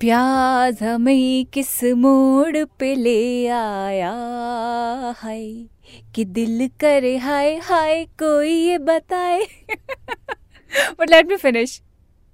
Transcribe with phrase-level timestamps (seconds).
[0.00, 4.12] प्याज हमें किस मोड़ पे ले आया
[5.24, 5.64] है?
[6.14, 9.42] कि दिल करे हाय हाय कोई ये बताए?
[11.00, 11.82] बट लेट मी फिनिश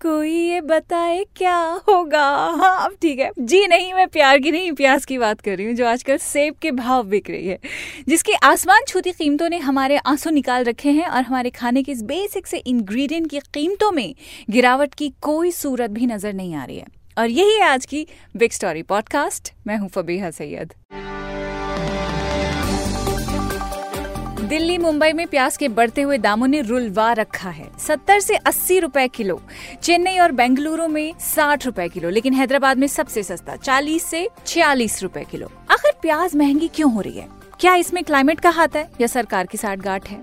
[0.03, 1.57] कोई ये बताए क्या
[1.89, 2.25] होगा?
[2.61, 5.67] हाँ अब ठीक है। जी नहीं, मैं प्यार की नहीं प्याज की बात कर रही
[5.67, 7.59] हूँ, जो आजकल सेब के भाव बिक रही है।
[8.09, 12.03] जिसकी आसमान छूती कीमतों ने हमारे आँसू निकाल रखे हैं और हमारे खाने के इस
[12.03, 14.15] बेसिक से इंग्रेडिएंट की कीमतों में
[14.51, 16.87] गिरावट की कोई सूरत भी नज़र नहीं आ रही है।
[17.19, 20.73] और यही है आज की बिग स्टोरी पॉडकास्ट मैं हूँ फबीहा सैयद।
[24.53, 28.79] दिल्ली मुंबई में प्याज के बढ़ते हुए दामों ने रुलवा रखा है। 70 से 80
[28.79, 29.43] रुपए किलो।
[29.83, 35.03] चेन्नई और बेंगलुरु में 60 रुपए किलो लेकिन हैदराबाद में सबसे सस्ता 40 से 46
[35.03, 37.29] रुपए किलो। आखिर प्याज महँगी क्यों हो रही है?
[37.61, 40.23] क्या इसमें क्लाइमेट का हाथ है या सरकार की साठ गांठ है?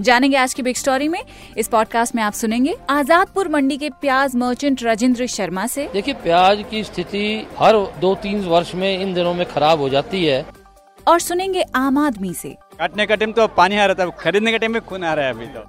[0.00, 1.22] जानेंगे आज की बिग स्टोरी में।
[1.58, 6.64] इस पॉडकास्ट में आप सुनेंगे आजादपुर मंडी के प्याज मर्चेंट राजेंद्र शर्मा से। देखिए प्याज
[6.70, 10.46] की स्थिति हर दो तीन वर्ष में इन दिनों में खराब हो जाती है।
[11.08, 14.58] और सुनेंगे आम आदमी से। काटने का टाइम तो पानी आ रहा था खरीदने का
[14.58, 15.64] टाइम में खून आ रहा है अभी तो।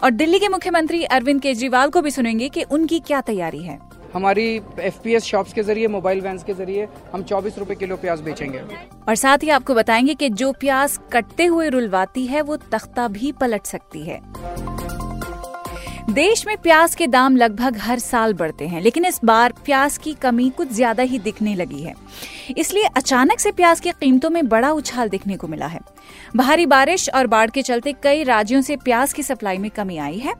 [0.00, 3.78] और दिल्ली के मुख्यमंत्री अरविंद केजरीवाल को भी सुनेंगे कि उनकी क्या तैयारी है।
[4.14, 4.44] हमारी
[4.80, 8.20] एफ़ पी एस शॉप के ज़रिए मोबाइल वैन के ज़रिए हम चौबीस रूपए किलो प्याज
[8.20, 8.60] बेचेंगे।
[9.08, 13.32] और साथ ही आपको बताएँगे कि जो प्याज कटते हुए रुलवाती है वो तख्ता भी
[13.32, 14.20] पलट सकती है।
[16.10, 20.12] देश में प्याज के दाम लगभग हर साल बढ़ते हैं, लेकिन इस बार प्याज की
[20.12, 21.94] कमी कुछ ज़्यादा ही दिखने लगी है।
[22.58, 25.80] इसलिए अचानक से प्याज की कीमतों में बड़ा उछाल देखने को मिला है।
[26.36, 30.18] भारी बारिश और बाढ़ के चलते कई राज्यों से प्याज की सप्लाई में कमी आई
[30.18, 30.34] है।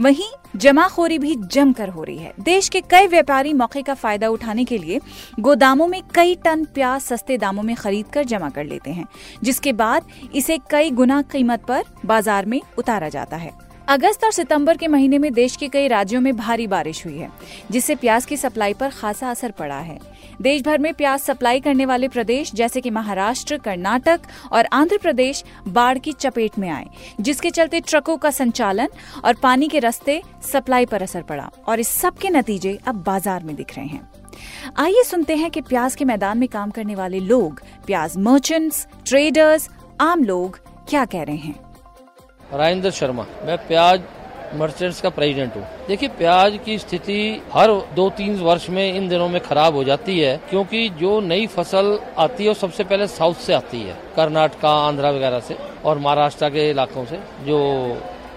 [0.00, 4.64] वहीं जमाखोरी भी जमकर हो रही है। देश के कई व्यापारी मौके का फ़ायदा उठाने
[4.64, 5.00] के लिए
[5.40, 9.06] गोदामों में कई टन प्याज सस्ते दामों में खरीद कर जमा कर लेते हैं,
[9.42, 14.76] जिसके बाद इसे कई गुना कीमत पर बाज़ार में उतारा जाता है। अगस्त और सितंबर
[14.76, 17.28] के महीने में देश के कई राज्यों में भारी बारिश हुई है,
[17.70, 19.98] जिससे प्याज की सप्लाई पर खासा असर पड़ा है।
[20.42, 24.20] देश भर में प्याज सप्लाई करने वाले प्रदेश जैसे कि महाराष्ट्र, कर्नाटक
[24.52, 26.86] और आंध्र प्रदेश बाढ़ की चपेट में आए,
[27.20, 28.88] जिसके चलते ट्रकों का संचालन
[29.24, 30.20] और पानी के रास्ते
[30.52, 34.08] सप्लाई पर असर पड़ा और इस सब के नतीजे अब बाज़ार में दिख रहे हैं।
[34.78, 39.68] आइए सुनते हैं कि प्याज के मैदान में काम करने वाले लोग, प्याज मर्चेंट्स ट्रेडर्स
[40.00, 41.67] आम लोग क्या कह रहे हैं।
[42.52, 44.02] राजेंद्र शर्मा। मैं प्याज
[44.54, 49.28] मर्चेंट्स का प्रेसिडेंट हूँ। देखिए, प्याज की स्थिति हर दो तीन वर्ष में इन दिनों
[49.28, 53.34] में खराब हो जाती है, क्योंकि जो नई फ़सल आती है वो सबसे पहले साउथ
[53.36, 57.58] से आती है। कर्नाटका, आंध्रा वगैरह से और महाराष्ट्र के इलाकों से, जो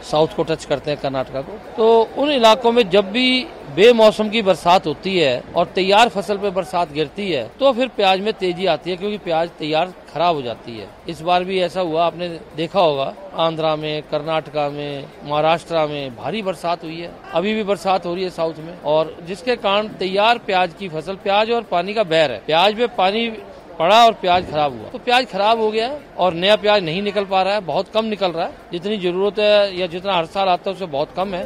[0.01, 4.41] साउथ को टच करते हैं कर्नाटका को। तो उन इलाकों में जब भी बेमौसम की
[4.41, 8.65] बरसात होती है और तैयार फ़सल पे बरसात गिरती है तो फिर प्याज में तेज़ी
[8.65, 12.27] आती है क्योंकि प्याज तैयार खराब हो जाती है। इस बार भी ऐसा हुआ, आपने
[12.55, 18.05] देखा होगा, आंध्रा में, कर्नाटका में, महाराष्ट्र में भारी बरसात हुई है। अभी भी बरसात
[18.05, 21.93] हो रही है साउथ में और जिसके कारण तैयार प्याज की फ़सल, प्याज और पानी
[21.93, 23.27] का बहर है। प्याज में पानी
[23.81, 27.25] पड़ा और प्याज खराब हुआ। तो प्याज खराब हो गया और नया प्याज नहीं निकल
[27.25, 30.49] पा रहा है, बहुत कम निकल रहा है। जितनी ज़रूरत है या जितना हर साल
[30.49, 31.45] आता है, उससे बहुत कम है।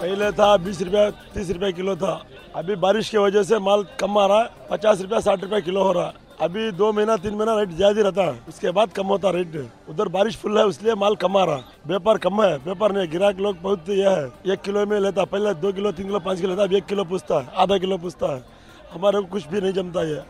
[0.00, 2.20] पहले था बीस रुपया, तीस रुपया किलो था।
[2.56, 5.82] अभी बारिश की वजह से माल कम आ रहा है, पचास रुपया, साठ रुपया किलो
[5.82, 9.06] हो रहा है। अभी दो महीना, तीन महीना रेट ज़्यादा रहता है। उसके बाद कम
[9.06, 9.56] होता रेट
[9.88, 13.40] उधर बारिश फुल है, इसलिए माल कम आ रहा व्यापार कम है, व्यापार नहीं। गिराक
[13.40, 16.50] लोग बहुत यह है। एक किलो में लेता, पहले दो किलो, तीन किलो, पाँच किलो
[16.50, 18.57] लेता, अब एक किलो पूछता है, आधा किलो पूछता है।
[18.92, 20.24] हमारे को कुछ भी नहीं जमता है।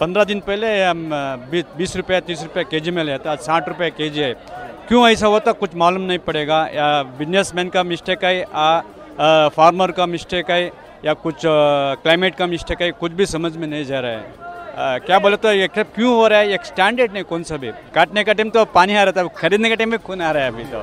[0.00, 1.08] पंद्रह दिन पहले हम
[1.50, 4.32] बीस रुपये तीस रुपये के जी में लेता साठ रुपये के जी है।
[4.88, 10.06] क्यों ऐसा होता कुछ मालूम नहीं पड़ेगा। या बिजनेसमैन का मिस्टेक है या फार्मर का
[10.06, 10.64] मिस्टेक है
[11.04, 14.46] या कुछ क्लाइमेट का मिस्टेक है कुछ भी समझ में नहीं जा रहा है।
[14.78, 16.52] आ, क्या बोले तो ये क्यों हो रहा है?
[16.52, 19.68] एक स्टैंडर्ड नहीं कौन सा भी। काटने का टाइम तो पानी आ रहा था खरीदने
[19.68, 20.78] के टाइम में खून आ रहा है अभी तो।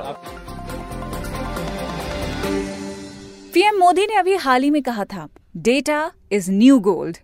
[3.54, 7.16] पीएम मोदी ने अभी हाल ही में कहा था डेटा इज़ न्यू गोल्ड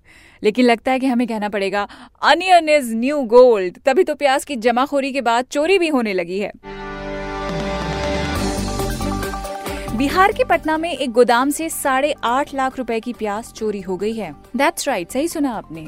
[0.43, 1.88] लेकिन लगता है कि हमें कहना पड़ेगा
[2.22, 6.38] अनियन इज़ न्यू गोल्ड तभी तो प्याज की जमाखोरी के बाद चोरी भी होने लगी
[6.38, 6.53] है।
[9.96, 13.96] बिहार के पटना में एक गोदाम से साढ़े आठ लाख रुपए की प्याज चोरी हो
[13.96, 15.87] गई है। दैट्स राइट right, सही सुना आपने।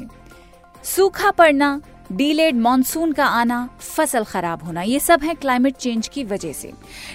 [0.83, 1.81] सूखा पड़ना
[2.11, 6.71] डीलेड मानसून का आना, फ़सल खराब होना, ये सब है क्लाइमेट चेंज की वजह से।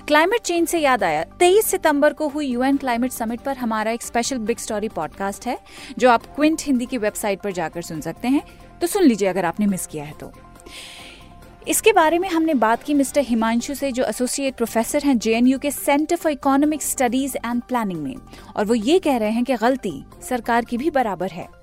[0.06, 4.02] क्लाइमेट चेंज से याद आया 23 सितंबर को हुई यूएन क्लाइमेट समिट पर हमारा एक
[4.02, 5.58] स्पेशल बिग स्टोरी पॉडकास्ट है,
[5.98, 8.42] जो आप क्विंट हिंदी की वेबसाइट पर जाकर सुन सकते हैं।
[8.80, 10.32] तो सुन लीजिए अगर आपने मिस किया है तो।
[11.68, 15.70] इसके बारे में हमने बात की मिस्टर हिमांशु से, जो एसोसिएट प्रोफेसर हैं जेएनयू के
[15.70, 18.16] centre for economic studies and planning में।
[18.56, 21.59] और वो ये कह रहे हैं कि गलती सरकार की भी बराबर है।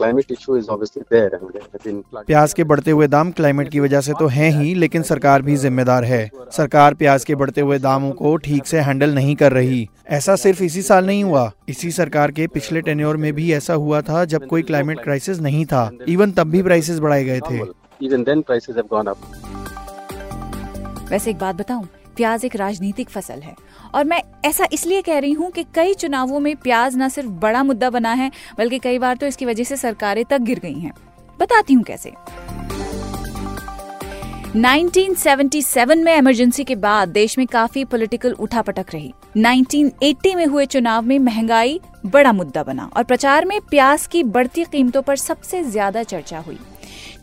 [0.00, 1.30] Climate issue is obviously there.
[1.36, 4.50] and there have been प्याज के बढ़ते हुए दाम क्लाइमेट की वजह से तो हैं
[4.50, 8.80] ही लेकिन सरकार भी जिम्मेदार है। सरकार प्याज के बढ़ते हुए दामों को ठीक से
[8.80, 13.16] हैंडल नहीं कर रही। ऐसा सिर्फ़ इसी साल नहीं हुआ। इसी सरकार के पिछले टेन्योर
[13.16, 16.98] में भी ऐसा हुआ था जब कोई क्लाइमेट क्राइसिस नहीं था। इवन तब भी प्राइसेस
[16.98, 17.60] बढ़ाए गए थे।
[18.08, 19.18] Even then, prices have gone up.
[21.10, 21.86] वैसे एक बात बताऊँ
[22.16, 23.54] प्याज एक राजनीतिक फ़सल है।
[23.94, 27.62] और मैं ऐसा इसलिए कह रही हूँ कि कई चुनावों में प्याज न सिर्फ़ बड़ा
[27.62, 30.92] मुद्दा बना है, बल्कि कई बार तो इसकी वजह से सरकारें तक गिर गई हैं।
[31.40, 32.12] बताती हूँ कैसे।
[34.54, 41.02] 1977 में इमरजेंसी के बाद देश में काफ़ी पॉलिटिकल उठापटक रही। 1980 में हुए चुनाव
[41.02, 46.02] में महँगाई बड़ा मुद्दा बना और प्रचार में प्याज की बढ़ती कीमतों पर सबसे ज़्यादा
[46.02, 46.58] चर्चा हुई।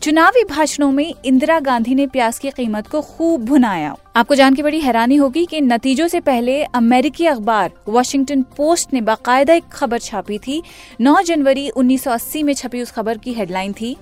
[0.02, 4.64] चुनावी भाषणों में इंदिरा गांधी ने प्याज की कीमत को खूब भुनाया। आपको जान के
[4.64, 10.00] बड़ी हैरानी होगी कि नतीजों से पहले अमेरिकी अखबार वॉशिंगटन पोस्ट ने बाकायदा एक खबर
[10.00, 10.62] छापी थी।
[11.02, 13.96] 9 जनवरी 1980 में छपी उस खबर की हेडलाइन थी,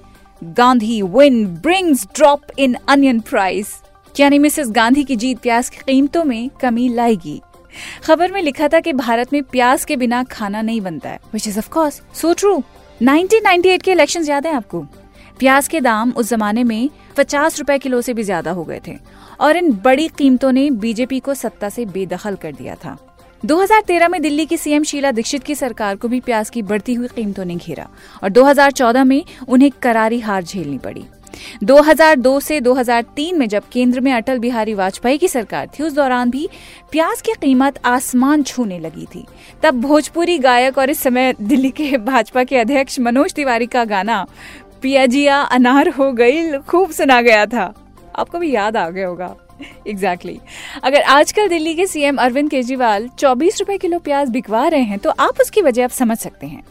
[0.44, 3.74] Gandhi win brings drop in onion price
[4.16, 7.42] यानी मिसेस गांधी की जीत प्याज की कीमतों में कमी लाएगी।
[8.04, 11.48] खबर में लिखा था कि भारत में प्याज के बिना खाना नहीं बनता है which
[11.48, 12.62] is of course so true
[13.02, 14.86] 1998 के इलेक्शंस याद है आपको?
[15.40, 18.98] प्याज के दाम उस जमाने में पचास रुपए किलो से भी ज़्यादा हो गए थे
[19.40, 22.98] और इन बड़ी कीमतों ने बीजेपी को सत्ता से बेदखल कर दिया था।
[23.44, 27.08] 2013 में दिल्ली की सीएम शीला दीक्षित की सरकार को भी प्याज की बढ़ती हुई
[27.08, 27.88] कीमतों ने घेरा
[28.24, 31.06] और 2014 में उन्हें करारी हार झेलनी पड़ी।
[31.64, 36.30] 2002 से 2003 में जब केंद्र में अटल बिहारी वाजपेयी की सरकार थी, उस दौरान
[36.30, 36.48] भी
[36.92, 39.26] प्याज की कीमत आसमान छूने लगी थी।
[39.64, 44.26] तब भोजपुरी गायक और इस समय दिल्ली के भाजपा के अध्यक्ष मनोज तिवारी का गाना
[44.82, 47.74] पियाजिया अनार हो गई खूब सुना गया था।
[48.16, 49.36] आपको भी याद आ गया होगा।
[49.88, 50.84] Exactly exactly.
[50.84, 55.10] अगर आजकल दिल्ली के सीएम अरविंद केजरीवाल चौबीस रुपए किलो प्याज बिकवा रहे हैं तो
[55.20, 56.64] आप उसकी वजह आप समझ सकते हैं।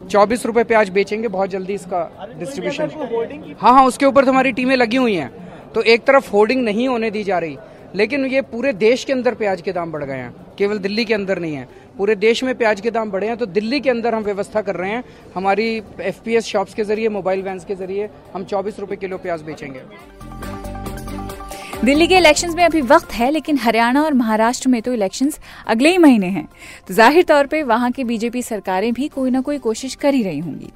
[0.00, 4.76] चौबीस रुपए प्याज बेचेंगे बहुत जल्दी इसका डिस्ट्रीब्यूशन हाँ हाँ उसके ऊपर तो हमारी टीमें
[4.76, 5.30] लगी हुई हैं।
[5.74, 7.56] तो एक तरफ़ होर्डिंग नहीं होने दी जा रही
[7.94, 11.14] लेकिन ये पूरे देश के अंदर प्याज के दाम बढ़ गए हैं। केवल दिल्ली के
[11.14, 14.14] अंदर नहीं है। पूरे देश में प्याज के दाम बढ़े हैं तो दिल्ली के अंदर
[14.14, 15.04] हम व्यवस्था कर रहे हैं।
[15.34, 15.66] हमारी
[16.00, 19.82] एफपीएस शॉप्स के ज़रिए मोबाइल वैन्स के ज़रिए हम चौबीस रुपए किलो प्याज बेचेंगे।
[21.84, 25.90] दिल्ली के इलेक्शंस में अभी वक्त है, लेकिन हरियाणा और महाराष्ट्र में तो इलेक्शंस अगले
[25.90, 26.48] ही महीने हैं।
[26.88, 30.22] तो ज़ाहिर तौर पे वहाँ की बीजेपी सरकारें भी कोई ना कोई कोशिश कर ही
[30.22, 30.70] रही होंगी।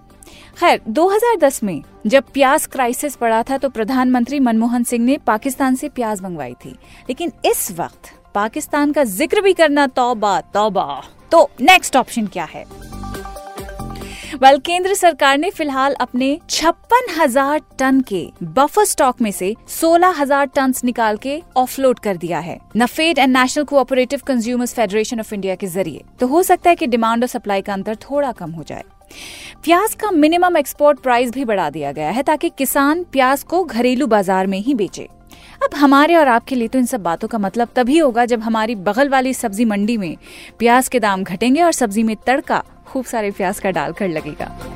[0.56, 5.88] खैर 2010 में जब प्याज क्राइसिस पड़ा था तो प्रधानमंत्री मनमोहन सिंह ने पाकिस्तान से
[5.88, 6.70] प्याज मंगवाई थी।
[7.08, 11.02] लेकिन इस वक्त पाकिस्तान का ज़िक्र भी करना तौबा तौबा।
[11.32, 12.64] तो नेक्स्ट ऑप्शन क्या है?
[14.36, 20.20] वेल केंद्र सरकार ने फ़िलहाल अपने छप्पन हज़ार टन के बफर स्टॉक में से सोलह
[20.20, 25.34] हज़ार टन निकाल के ऑफलोड कर दिया है। NAFED and national cooperative consumers federation of
[25.34, 28.50] India के ज़रिए। तो हो सकता है कि डिमांड और सप्लाई का अंतर थोड़ा कम
[28.50, 28.84] हो जाए।
[29.64, 34.06] प्याज का मिनिमम एक्सपोर्ट प्राइस भी बढ़ा दिया गया है ताकि किसान प्याज को घरेलू
[34.06, 35.08] बाज़ार में ही बेचे।
[35.64, 38.74] अब हमारे और आपके लिए तो इन सब बातों का मतलब तभी होगा जब हमारी
[38.74, 40.16] बगल वाली सब्ज़ी मंडी में
[40.58, 44.73] प्याज के दाम घटेंगे और सब्ज़ी में तड़का खूब सारे प्याज का डालकर लगेगा।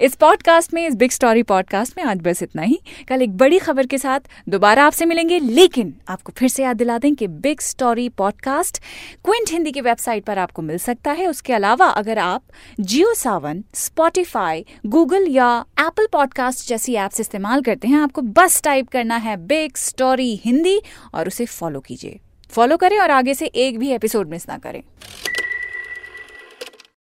[0.00, 3.58] इस पॉडकास्ट में, इस बिग स्टोरी पॉडकास्ट में आज बस इतना ही। कल एक बड़ी
[3.58, 7.60] खबर के साथ दोबारा आपसे मिलेंगे, लेकिन आपको फिर से याद दिला दें कि big
[7.60, 8.78] story podcast
[9.24, 12.42] Quint Hindi की वेबसाइट पर आपको मिल सकता है। उसके अलावा अगर आप
[12.80, 18.88] जियो सावन स्पॉटिफाई गूगल या एप्पल पॉडकास्ट जैसी एप्स इस्तेमाल करते हैं, आपको बस टाइप
[18.88, 20.80] करना है बिग स्टोरी हिंदी
[21.14, 24.82] और उसे फॉलो कीजिए। फॉलो करें और आगे से एक भी एपिसोड मिस ना करें।